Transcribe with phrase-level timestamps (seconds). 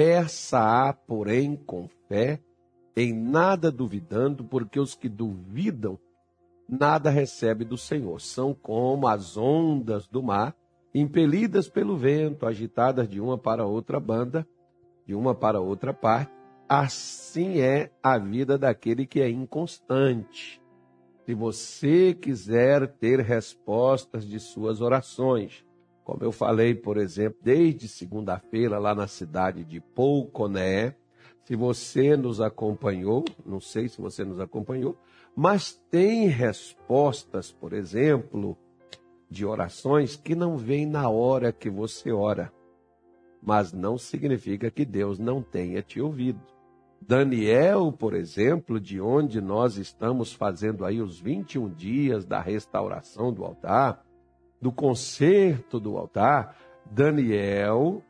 [0.00, 2.40] Peça-a, porém, com fé,
[2.96, 5.98] em nada duvidando, porque os que duvidam
[6.66, 8.18] nada recebe do Senhor.
[8.18, 10.56] São como as ondas do mar,
[10.94, 14.48] impelidas pelo vento, agitadas de uma para outra banda,
[15.06, 16.32] de uma para outra parte.
[16.66, 20.62] Assim é a vida daquele que é inconstante.
[21.26, 25.62] Se você quiser ter respostas de suas orações,
[26.10, 30.96] como eu falei, por exemplo, desde segunda-feira lá na cidade de Pouconé,
[31.44, 34.96] se você nos acompanhou, não sei se você nos acompanhou,
[35.36, 38.58] mas tem respostas, por exemplo,
[39.30, 42.52] de orações que não vêm na hora que você ora,
[43.40, 46.40] mas não significa que Deus não tenha te ouvido.
[47.00, 53.44] Daniel, por exemplo, de onde nós estamos fazendo aí os 21 dias da restauração do
[53.44, 54.04] altar,
[54.60, 56.56] do conserto do altar,
[56.90, 58.02] Daniel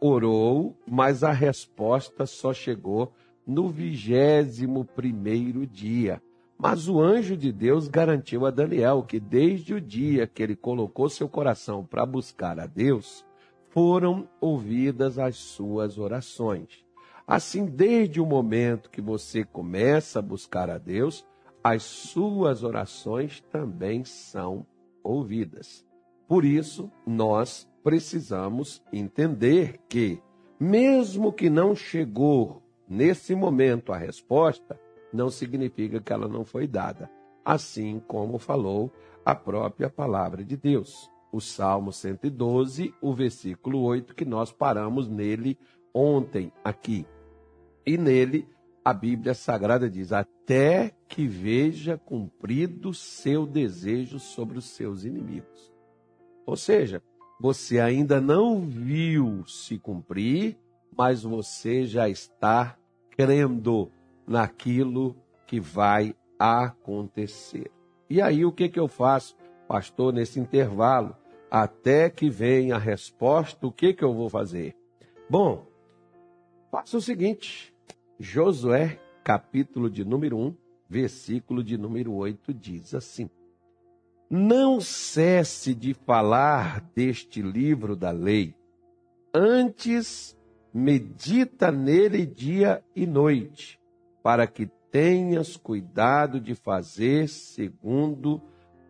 [0.00, 3.12] orou, mas a resposta só chegou
[3.46, 6.22] no vigésimo primeiro dia.
[6.56, 11.08] Mas o anjo de Deus garantiu a Daniel que desde o dia que ele colocou
[11.08, 13.24] seu coração para buscar a Deus,
[13.70, 16.84] foram ouvidas as suas orações.
[17.26, 21.24] Assim, desde o momento que você começa a buscar a Deus,
[21.62, 24.66] as suas orações também são
[25.08, 25.84] ouvidas.
[26.26, 30.20] Por isso, nós precisamos entender que,
[30.60, 34.78] mesmo que não chegou nesse momento a resposta,
[35.12, 37.10] não significa que ela não foi dada,
[37.44, 38.92] assim como falou
[39.24, 41.10] a própria palavra de Deus.
[41.32, 45.58] O Salmo 112, o versículo 8, que nós paramos nele
[45.94, 47.06] ontem aqui.
[47.86, 48.46] E nele
[48.88, 55.70] a Bíblia Sagrada diz: Até que veja cumprido seu desejo sobre os seus inimigos.
[56.46, 57.02] Ou seja,
[57.38, 60.56] você ainda não viu se cumprir,
[60.96, 62.78] mas você já está
[63.10, 63.92] crendo
[64.26, 65.14] naquilo
[65.46, 67.70] que vai acontecer.
[68.08, 69.36] E aí o que, que eu faço,
[69.68, 71.14] pastor, nesse intervalo?
[71.50, 74.74] Até que venha a resposta, o que, que eu vou fazer?
[75.28, 75.66] Bom,
[76.70, 77.74] faça o seguinte:
[78.20, 80.56] Josué, capítulo de número 1,
[80.88, 83.30] versículo de número 8, diz assim:
[84.28, 88.56] Não cesse de falar deste livro da lei,
[89.32, 90.36] antes
[90.74, 93.78] medita nele dia e noite
[94.20, 98.42] para que tenhas cuidado de fazer segundo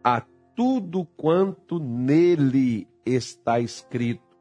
[0.02, 0.22] a
[0.56, 4.38] tudo quanto nele está escrito.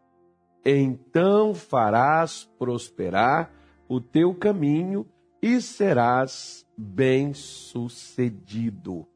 [0.65, 3.56] Então farás prosperar
[3.87, 5.05] o teu caminho
[5.41, 9.07] e serás bem-sucedido.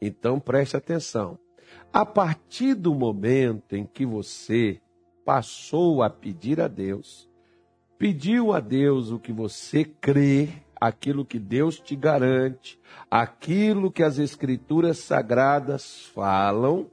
[0.00, 1.36] Então preste atenção.
[1.92, 4.80] A partir do momento em que você
[5.24, 7.28] passou a pedir a Deus,
[7.98, 10.48] pediu a Deus o que você crê,
[10.80, 12.78] aquilo que Deus te garante,
[13.10, 16.90] aquilo que as Escrituras sagradas falam,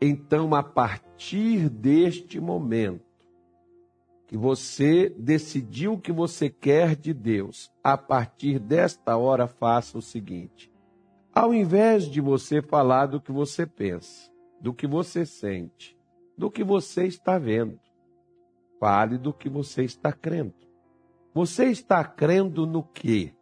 [0.00, 3.11] então a partir deste momento,
[4.32, 10.00] que você decidiu o que você quer de Deus, a partir desta hora faça o
[10.00, 10.72] seguinte:
[11.34, 15.94] ao invés de você falar do que você pensa, do que você sente,
[16.34, 17.78] do que você está vendo,
[18.80, 20.54] fale do que você está crendo.
[21.34, 23.34] Você está crendo no quê?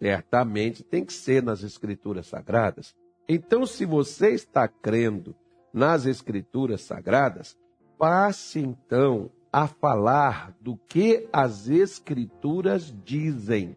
[0.00, 2.96] Certamente tem que ser nas Escrituras Sagradas.
[3.28, 5.36] Então, se você está crendo
[5.74, 7.54] nas Escrituras Sagradas,
[7.98, 13.76] passe então a falar do que as Escrituras dizem.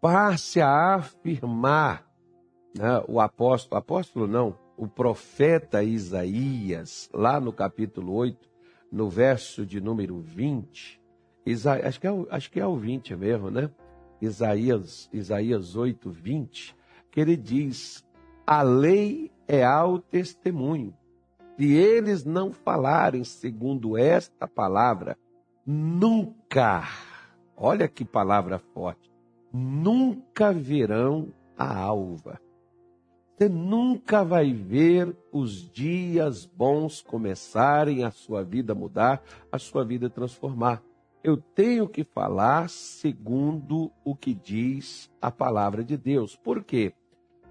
[0.00, 2.08] Passe a afirmar
[2.78, 8.48] né, o apóstolo, apóstolo não, o profeta Isaías, lá no capítulo 8,
[8.92, 11.02] no verso de número 20,
[11.44, 13.68] Isa, acho, que é, acho que é o 20 mesmo, né?
[14.22, 16.76] Isaías, Isaías 8, 20,
[17.10, 18.06] que ele diz:
[18.46, 20.94] A lei é ao testemunho.
[21.56, 25.16] Se eles não falarem segundo esta palavra,
[25.64, 26.84] nunca,
[27.56, 29.10] olha que palavra forte,
[29.52, 32.40] nunca verão a alva.
[33.36, 40.08] Você nunca vai ver os dias bons começarem, a sua vida mudar, a sua vida
[40.08, 40.82] transformar
[41.24, 46.36] eu tenho que falar segundo o que diz a palavra de Deus.
[46.36, 46.92] Por quê?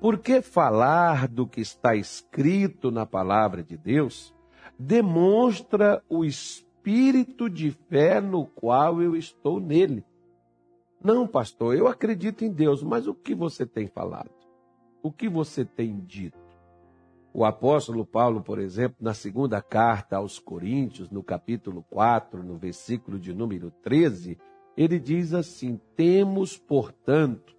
[0.03, 4.35] Porque falar do que está escrito na palavra de Deus
[4.77, 10.03] demonstra o espírito de fé no qual eu estou nele.
[11.01, 14.29] Não, pastor, eu acredito em Deus, mas o que você tem falado?
[15.01, 16.37] O que você tem dito?
[17.33, 23.17] O apóstolo Paulo, por exemplo, na segunda carta aos Coríntios, no capítulo 4, no versículo
[23.17, 24.37] de número 13,
[24.75, 27.55] ele diz assim: Temos, portanto,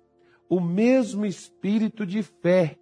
[0.49, 2.79] o mesmo espírito de fé,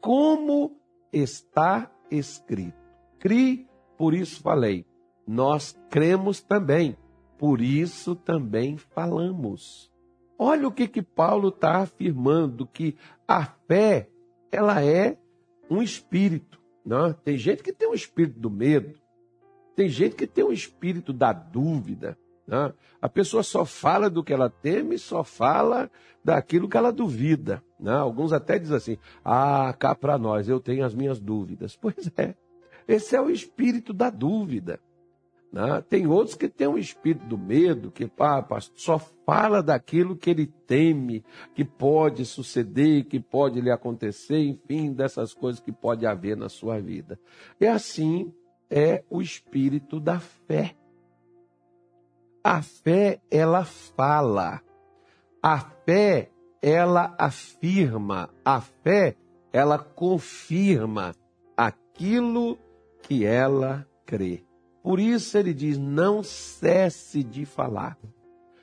[0.00, 0.76] como
[1.12, 2.76] está escrito.
[3.18, 4.84] Cri, por isso falei.
[5.26, 6.96] Nós cremos também,
[7.38, 9.90] por isso também falamos.
[10.38, 12.96] Olha o que que Paulo está afirmando, que
[13.26, 14.08] a fé,
[14.52, 15.18] ela é
[15.70, 16.60] um espírito.
[16.84, 17.08] Não?
[17.08, 17.16] Né?
[17.24, 18.94] Tem gente que tem um espírito do medo,
[19.74, 22.16] tem gente que tem um espírito da dúvida.
[22.46, 22.72] Né?
[23.00, 25.90] A pessoa só fala do que ela teme, só fala
[26.24, 27.62] daquilo que ela duvida.
[27.78, 27.92] Né?
[27.92, 31.76] Alguns até dizem assim: ah, cá para nós, eu tenho as minhas dúvidas.
[31.80, 32.34] Pois é,
[32.88, 34.80] esse é o espírito da dúvida.
[35.52, 35.82] Né?
[35.88, 40.46] Tem outros que têm um espírito do medo, que ah, só fala daquilo que ele
[40.46, 46.48] teme, que pode suceder, que pode lhe acontecer, enfim, dessas coisas que pode haver na
[46.48, 47.18] sua vida.
[47.60, 48.32] E assim
[48.68, 50.74] é o espírito da fé.
[52.48, 54.62] A fé, ela fala.
[55.42, 56.30] A fé,
[56.62, 58.30] ela afirma.
[58.44, 59.16] A fé,
[59.52, 61.12] ela confirma
[61.56, 62.56] aquilo
[63.02, 64.44] que ela crê.
[64.80, 67.98] Por isso ele diz: não cesse de falar,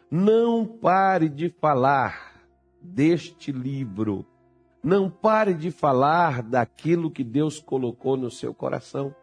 [0.09, 2.41] não pare de falar
[2.81, 4.25] deste livro,
[4.81, 9.13] não pare de falar daquilo que Deus colocou no seu coração,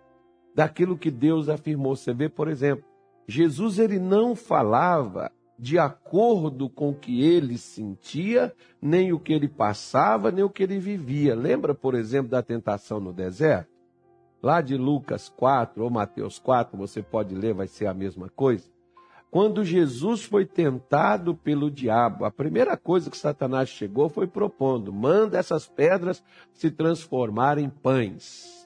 [0.55, 1.97] daquilo que Deus afirmou.
[1.97, 2.90] Você vê, por exemplo,
[3.31, 9.47] Jesus ele não falava de acordo com o que ele sentia, nem o que ele
[9.47, 11.35] passava, nem o que ele vivia.
[11.35, 13.71] Lembra, por exemplo, da tentação no deserto?
[14.43, 18.69] Lá de Lucas 4 ou Mateus 4, você pode ler, vai ser a mesma coisa.
[19.31, 25.38] Quando Jesus foi tentado pelo diabo, a primeira coisa que Satanás chegou foi propondo: manda
[25.38, 28.60] essas pedras se transformarem em pães.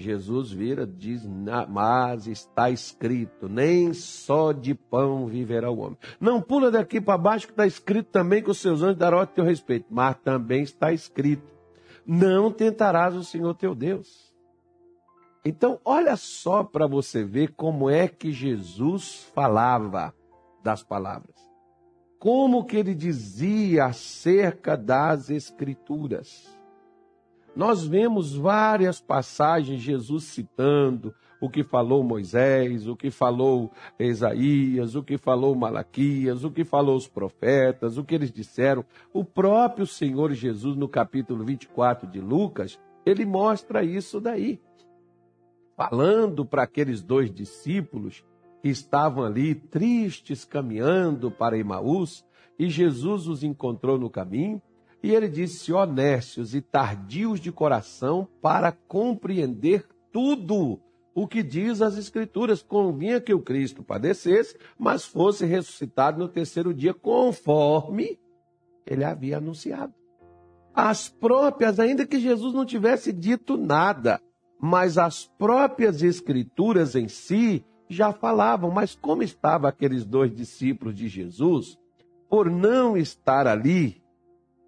[0.00, 1.24] Jesus vira, diz,
[1.68, 5.98] mas está escrito, nem só de pão viverá o homem.
[6.18, 9.44] Não pula daqui para baixo que está escrito também que os seus anjos darão teu
[9.44, 11.46] respeito, mas também está escrito,
[12.04, 14.30] não tentarás o Senhor teu Deus.
[15.44, 20.14] Então, olha só para você ver como é que Jesus falava
[20.62, 21.34] das palavras.
[22.18, 26.59] Como que ele dizia acerca das Escrituras.
[27.54, 35.02] Nós vemos várias passagens Jesus citando o que falou Moisés, o que falou Isaías, o
[35.02, 38.84] que falou Malaquias, o que falou os profetas, o que eles disseram.
[39.12, 44.60] O próprio Senhor Jesus, no capítulo 24 de Lucas, ele mostra isso daí
[45.80, 48.22] falando para aqueles dois discípulos
[48.60, 52.22] que estavam ali tristes caminhando para Emaús,
[52.58, 54.60] e Jesus os encontrou no caminho,
[55.02, 60.80] e ele disse: honestos e tardios de coração para compreender tudo
[61.14, 62.62] o que diz as Escrituras.
[62.62, 68.18] Convinha que o Cristo padecesse, mas fosse ressuscitado no terceiro dia, conforme
[68.86, 69.94] ele havia anunciado.
[70.74, 74.20] As próprias, ainda que Jesus não tivesse dito nada,
[74.60, 78.70] mas as próprias escrituras em si já falavam.
[78.70, 81.78] Mas como estavam aqueles dois discípulos de Jesus,
[82.28, 83.99] por não estar ali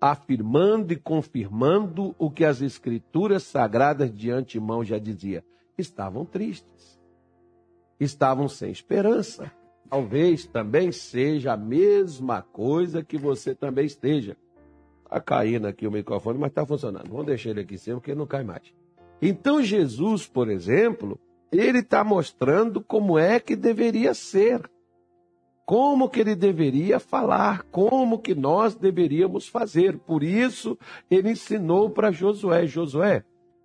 [0.03, 5.45] afirmando e confirmando o que as escrituras sagradas de antemão já dizia,
[5.79, 7.01] estavam tristes,
[8.01, 9.53] estavam sem esperança.
[9.89, 14.37] Talvez também seja a mesma coisa que você também esteja.
[15.05, 17.09] Está caindo aqui o microfone, mas está funcionando.
[17.09, 18.75] Vamos deixar ele aqui em cima, porque não cai mais.
[19.21, 21.17] Então Jesus, por exemplo,
[21.53, 24.69] ele está mostrando como é que deveria ser,
[25.73, 29.97] como que ele deveria falar, como que nós deveríamos fazer.
[29.97, 30.79] Por isso,
[31.11, 33.25] ele ensinou para Josué, Josué,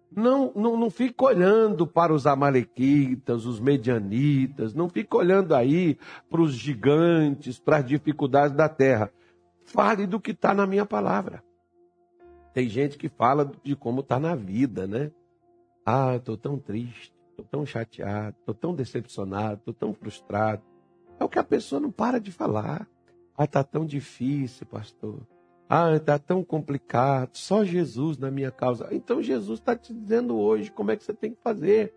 [0.10, 5.98] não, não, não fica olhando para os amalequitas, os medianitas, não fica olhando aí
[6.30, 9.12] para os gigantes, para as dificuldades da terra.
[9.66, 11.44] Fale do que está na minha palavra.
[12.54, 15.12] Tem gente que fala de como está na vida, né?
[15.86, 20.64] Ah, estou tão triste, estou tão chateado, estou tão decepcionado, estou tão frustrado.
[21.20, 22.88] É o que a pessoa não para de falar.
[23.38, 25.20] Ah, está tão difícil, pastor.
[25.70, 27.32] Ah, está tão complicado.
[27.34, 28.88] Só Jesus na minha causa.
[28.92, 31.94] Então Jesus está te dizendo hoje como é que você tem que fazer.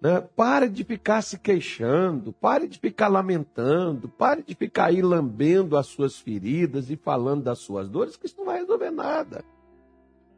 [0.00, 0.20] Né?
[0.20, 5.86] Pare de ficar se queixando, pare de ficar lamentando, pare de ficar aí lambendo as
[5.86, 9.44] suas feridas e falando das suas dores, que isso não vai resolver nada.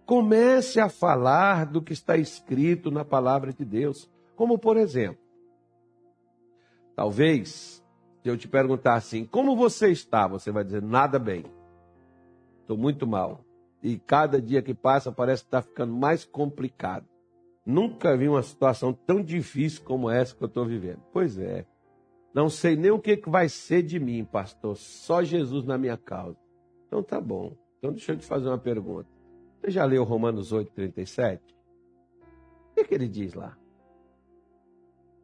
[0.07, 4.11] Comece a falar do que está escrito na palavra de Deus.
[4.35, 5.21] Como, por exemplo,
[7.01, 7.83] talvez,
[8.23, 10.27] se eu te perguntar assim, como você está?
[10.27, 11.47] Você vai dizer, nada bem.
[12.61, 13.43] Estou muito mal.
[13.83, 17.07] e cada dia que passa parece que está ficando mais complicado.
[17.65, 21.01] Nunca vi uma situação tão difícil como essa que eu estou vivendo.
[21.11, 21.65] Pois é.
[22.35, 24.77] Não sei nem o que, vai ser de mim, pastor.
[24.77, 26.37] Só Jesus na minha causa.
[26.87, 27.57] Então tá bom.
[27.79, 29.09] Então deixa eu te fazer uma pergunta.
[29.59, 31.43] Você já leu Romanos 8, 37?
[32.73, 33.57] O que, que ele diz lá?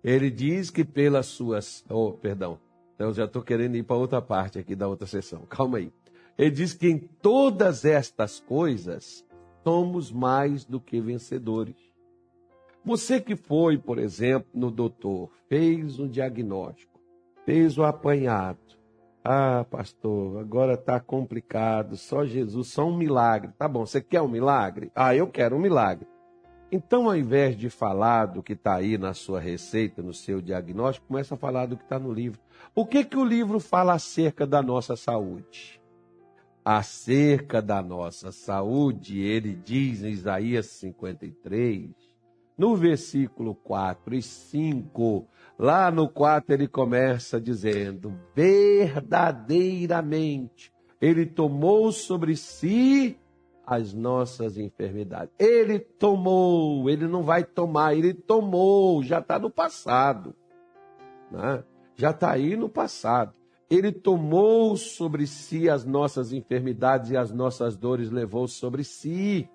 [0.07, 1.85] Ele diz que pelas suas.
[1.91, 2.61] Oh, perdão.
[2.97, 5.45] Eu já estou querendo ir para outra parte aqui da outra sessão.
[5.47, 5.93] Calma aí.
[6.39, 9.27] Ele diz que em todas estas coisas
[9.65, 11.75] somos mais do que vencedores.
[12.85, 17.01] Você que foi, por exemplo, no doutor, fez um diagnóstico,
[17.45, 18.61] fez o apanhado.
[19.25, 23.51] Ah, pastor, agora está complicado, só Jesus, só um milagre.
[23.59, 24.93] Tá bom, você quer um milagre?
[24.95, 26.07] Ah, eu quero um milagre.
[26.71, 31.07] Então, ao invés de falar do que está aí na sua receita, no seu diagnóstico,
[31.07, 32.41] começa a falar do que está no livro.
[32.75, 35.81] O que, que o livro fala acerca da nossa saúde?
[36.65, 41.91] Acerca da nossa saúde, ele diz em Isaías 53,
[42.59, 52.35] no versículo 4 e 5, lá no 4 ele começa dizendo: verdadeiramente ele tomou sobre
[52.35, 53.17] si
[53.67, 55.35] as nossas enfermidades.
[55.39, 60.35] Ele tomou, ele não vai tomar, ele tomou, já está no passado.
[61.31, 61.65] Né?
[61.97, 63.35] Já está aí no passado.
[63.69, 69.51] Ele tomou sobre si as nossas enfermidades e as nossas dores levou sobre si.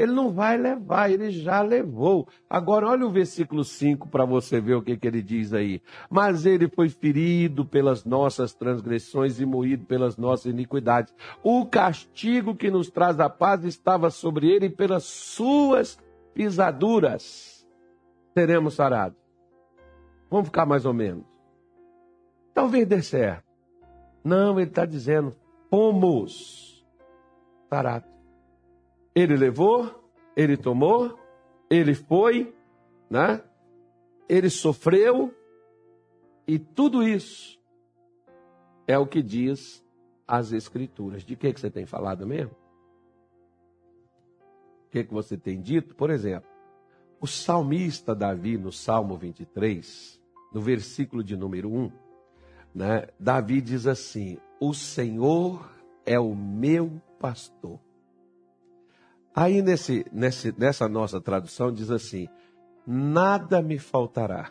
[0.00, 2.26] Ele não vai levar, ele já levou.
[2.48, 5.82] Agora, olha o versículo 5 para você ver o que, que ele diz aí.
[6.08, 11.14] Mas ele foi ferido pelas nossas transgressões e moído pelas nossas iniquidades.
[11.42, 15.98] O castigo que nos traz a paz estava sobre ele e pelas suas
[16.32, 17.68] pisaduras
[18.32, 19.18] seremos sarados.
[20.30, 21.26] Vamos ficar mais ou menos.
[22.54, 23.44] Talvez dê certo.
[24.24, 25.36] Não, ele está dizendo,
[25.68, 26.82] fomos
[27.68, 28.19] sarados.
[29.14, 30.02] Ele levou,
[30.36, 31.18] ele tomou,
[31.68, 32.54] ele foi,
[33.08, 33.42] né?
[34.28, 35.34] Ele sofreu
[36.46, 37.60] e tudo isso
[38.86, 39.84] é o que diz
[40.26, 41.24] as escrituras.
[41.24, 42.54] De que que você tem falado mesmo?
[44.86, 45.94] O que que você tem dito?
[45.94, 46.48] Por exemplo,
[47.20, 50.20] o salmista Davi no Salmo 23,
[50.52, 51.92] no versículo de número 1,
[52.74, 53.08] né?
[53.18, 55.70] Davi diz assim: "O Senhor
[56.04, 57.78] é o meu pastor
[59.34, 62.28] Aí nesse, nesse, nessa nossa tradução diz assim:
[62.86, 64.50] nada me faltará.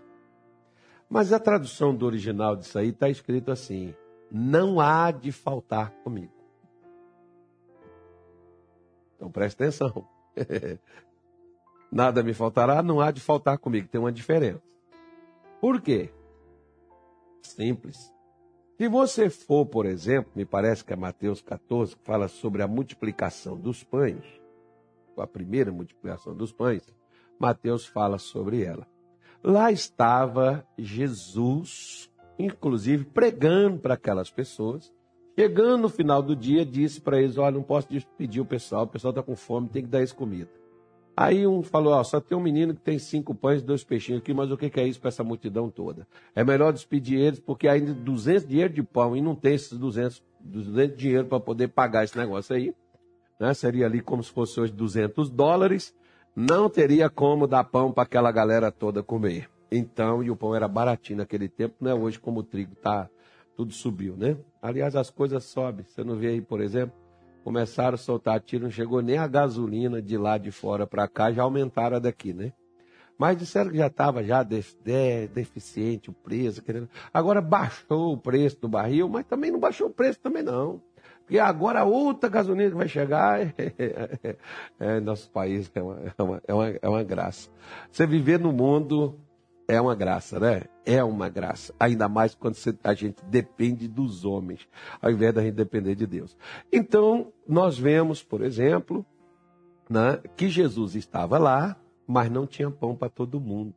[1.09, 3.93] Mas a tradução do original disso aí está escrito assim:
[4.31, 6.33] não há de faltar comigo.
[9.15, 10.07] Então preste atenção.
[11.91, 13.87] nada me faltará, não há de faltar comigo.
[13.87, 14.61] Tem uma diferença.
[15.59, 16.09] Por quê?
[17.41, 18.13] Simples.
[18.77, 22.67] Se você for, por exemplo, me parece que é Mateus 14, que fala sobre a
[22.67, 24.38] multiplicação dos pães,
[25.21, 26.83] a primeira multiplicação dos pães,
[27.39, 28.85] Mateus fala sobre ela.
[29.43, 34.93] Lá estava Jesus, inclusive pregando para aquelas pessoas.
[35.37, 38.87] Chegando no final do dia, disse para eles: Olha, não posso despedir o pessoal, o
[38.87, 40.49] pessoal está com fome, tem que dar eles comida.
[41.15, 44.21] Aí um falou: Ó, só tem um menino que tem cinco pães e dois peixinhos
[44.21, 46.05] aqui, mas o que é isso para essa multidão toda?
[46.35, 50.21] É melhor despedir eles, porque ainda 200 dinheiro de pão e não tem esses 200,
[50.41, 52.73] 200 dinheiro para poder pagar esse negócio aí
[53.39, 53.53] né?
[53.53, 55.95] seria ali como se fosse hoje 200 dólares,
[56.35, 59.49] não teria como dar pão para aquela galera toda comer.
[59.71, 63.09] Então, e o pão era baratinho naquele tempo, não é hoje como o trigo tá,
[63.55, 64.37] tudo subiu, né?
[64.61, 65.85] Aliás, as coisas sobem.
[65.85, 66.95] Você não vê aí, por exemplo,
[67.43, 71.31] começaram a soltar tiro, não chegou nem a gasolina de lá de fora para cá,
[71.31, 72.53] já aumentaram a daqui, né?
[73.17, 76.63] Mas disseram que já estava já deficiente o preço.
[77.13, 80.81] Agora baixou o preço do barril, mas também não baixou o preço também não.
[81.29, 84.35] Porque agora outra gasolina que vai chegar, é,
[84.79, 87.51] é, nosso país é uma, é, uma, é, uma, é uma graça.
[87.91, 89.15] Você viver no mundo
[89.67, 90.63] é uma graça, né?
[90.83, 91.71] É uma graça.
[91.79, 94.67] Ainda mais quando você, a gente depende dos homens,
[94.99, 96.35] ao invés da gente depender de Deus.
[96.73, 99.05] Então, nós vemos, por exemplo,
[99.87, 103.75] né, que Jesus estava lá, mas não tinha pão para todo mundo.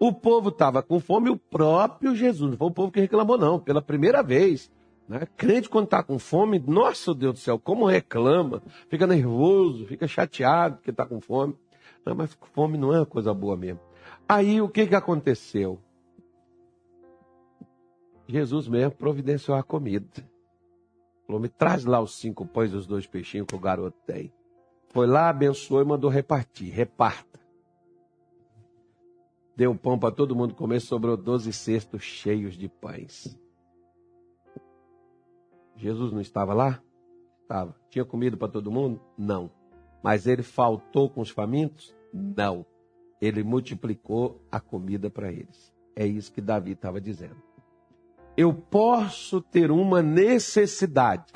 [0.00, 3.60] O povo estava com fome, o próprio Jesus, não foi o povo que reclamou, não,
[3.60, 4.68] pela primeira vez.
[5.08, 5.26] Né?
[5.36, 10.76] Crente, quando está com fome, nossa Deus do céu, como reclama, fica nervoso, fica chateado
[10.76, 11.56] porque está com fome.
[12.04, 13.80] Não, mas fome não é uma coisa boa mesmo.
[14.28, 15.80] Aí o que, que aconteceu?
[18.26, 20.06] Jesus mesmo providenciou a comida.
[21.26, 24.30] Falou: me traz lá os cinco pães e os dois peixinhos que o garoto tem.
[24.88, 26.70] Foi lá, abençoou e mandou repartir.
[26.72, 27.40] Reparta.
[29.56, 33.36] Deu pão para todo mundo comer, sobrou doze cestos cheios de pães.
[35.78, 36.82] Jesus não estava lá?
[37.46, 37.74] Tava.
[37.88, 39.00] Tinha comida para todo mundo?
[39.16, 39.50] Não.
[40.02, 41.94] Mas ele faltou com os famintos?
[42.12, 42.66] Não.
[43.20, 45.72] Ele multiplicou a comida para eles.
[45.96, 47.36] É isso que Davi estava dizendo.
[48.36, 51.32] Eu posso ter uma necessidade,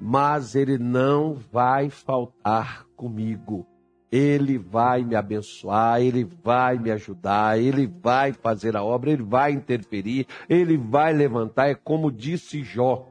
[0.00, 3.66] mas ele não vai faltar comigo.
[4.10, 9.52] Ele vai me abençoar, ele vai me ajudar, ele vai fazer a obra, ele vai
[9.52, 11.68] interferir, ele vai levantar.
[11.68, 13.08] É como disse Jó: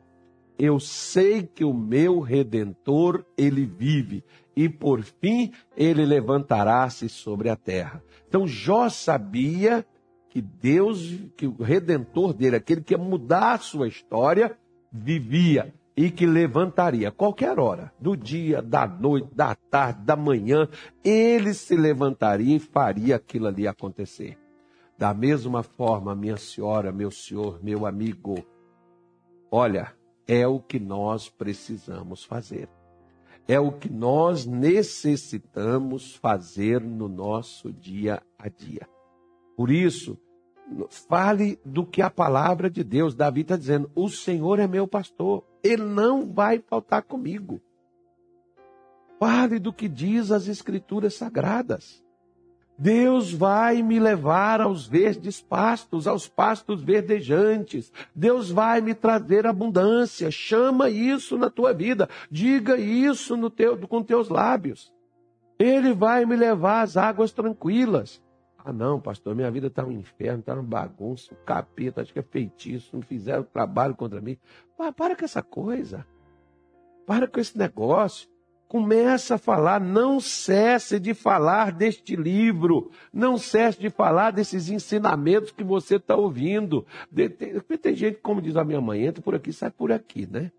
[0.57, 4.23] Eu sei que o meu redentor, ele vive,
[4.55, 8.01] e por fim ele levantará-se sobre a terra.
[8.27, 9.85] Então Jó sabia
[10.29, 14.57] que Deus, que o redentor dele, aquele que ia mudar a sua história,
[14.91, 20.67] vivia e que levantaria qualquer hora, do dia, da noite, da tarde, da manhã,
[21.03, 24.37] ele se levantaria e faria aquilo ali acontecer.
[24.97, 28.35] Da mesma forma, minha senhora, meu senhor, meu amigo,
[29.49, 29.93] olha,
[30.27, 32.69] é o que nós precisamos fazer.
[33.47, 38.89] É o que nós necessitamos fazer no nosso dia a dia.
[39.55, 40.17] Por isso,
[40.89, 45.43] fale do que a palavra de Deus, Davi está dizendo: o Senhor é meu pastor,
[45.63, 47.62] ele não vai faltar comigo.
[49.19, 52.03] Fale do que diz as Escrituras Sagradas.
[52.77, 57.91] Deus vai me levar aos verdes pastos, aos pastos verdejantes.
[58.13, 60.29] Deus vai me trazer abundância.
[60.29, 62.10] Chama isso na tua vida.
[62.29, 64.93] Diga isso no teu, com teus lábios.
[65.57, 68.22] Ele vai me levar às águas tranquilas.
[68.67, 72.17] Ah, não, pastor, minha vida está um inferno, está uma bagunça, um capeta, acho que
[72.17, 74.39] é feitiço, fizeram trabalho contra mim.
[74.75, 76.03] Para, para com essa coisa.
[77.05, 78.27] Para com esse negócio.
[78.67, 85.51] Começa a falar, não cesse de falar deste livro, não cesse de falar desses ensinamentos
[85.51, 86.88] que você está ouvindo.
[87.15, 87.29] Tem,
[87.77, 90.51] tem gente, como diz a minha mãe, entra por aqui, sai por aqui, né?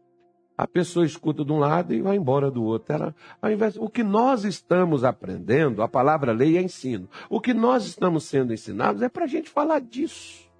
[0.56, 2.94] A pessoa escuta de um lado e vai embora do outro.
[2.94, 7.08] Ela, ao invés, o que nós estamos aprendendo, a palavra lei é ensino.
[7.28, 10.50] O que nós estamos sendo ensinados é para a gente falar disso.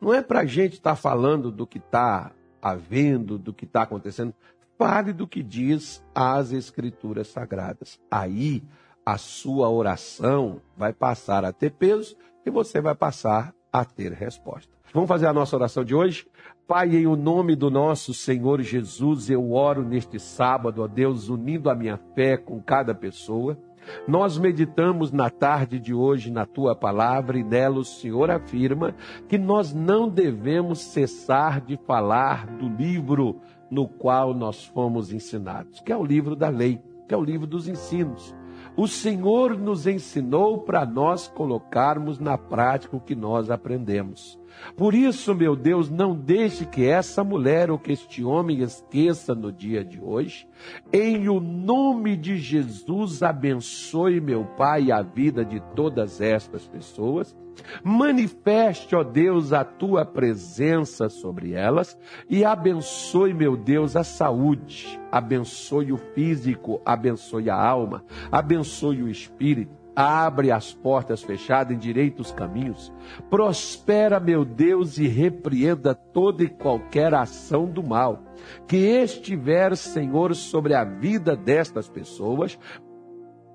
[0.00, 3.82] Não é para a gente estar tá falando do que está havendo, do que está
[3.82, 4.34] acontecendo.
[4.78, 8.00] Fale do que diz as Escrituras Sagradas.
[8.10, 8.62] Aí
[9.04, 12.16] a sua oração vai passar a ter peso
[12.46, 14.77] e você vai passar a ter resposta.
[14.92, 16.26] Vamos fazer a nossa oração de hoje?
[16.66, 21.68] Pai, em o nome do nosso Senhor Jesus, eu oro neste sábado, ó Deus, unindo
[21.68, 23.58] a minha fé com cada pessoa.
[24.06, 28.94] Nós meditamos na tarde de hoje na tua palavra e nela o Senhor afirma
[29.28, 35.92] que nós não devemos cessar de falar do livro no qual nós fomos ensinados, que
[35.92, 38.34] é o livro da lei, que é o livro dos ensinos.
[38.78, 44.38] O Senhor nos ensinou para nós colocarmos na prática o que nós aprendemos.
[44.76, 49.50] Por isso, meu Deus, não deixe que essa mulher ou que este homem esqueça no
[49.50, 50.46] dia de hoje.
[50.92, 57.36] Em o nome de Jesus, abençoe, meu Pai, a vida de todas estas pessoas.
[57.82, 65.92] Manifeste, ó Deus, a tua presença sobre elas e abençoe, meu Deus, a saúde, abençoe
[65.92, 72.92] o físico, abençoe a alma, abençoe o espírito abre as portas fechadas, endireita os caminhos.
[73.28, 78.22] Prospera, meu Deus, e repreenda toda e qualquer ação do mal
[78.68, 82.56] que estiver, Senhor, sobre a vida destas pessoas.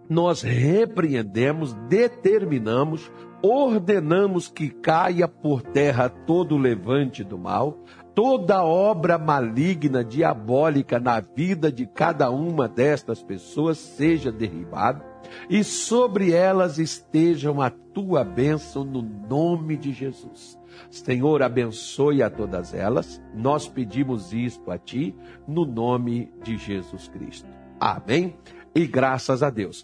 [0.09, 3.11] Nós repreendemos, determinamos,
[3.41, 7.79] ordenamos que caia por terra todo levante do mal,
[8.13, 15.13] toda obra maligna, diabólica na vida de cada uma destas pessoas seja derribada
[15.49, 20.59] e sobre elas estejam a tua bênção no nome de Jesus.
[20.89, 23.21] Senhor, abençoe a todas elas.
[23.33, 25.15] Nós pedimos isto a ti
[25.47, 27.47] no nome de Jesus Cristo.
[27.79, 28.35] Amém.
[28.75, 29.81] E graças a Deus.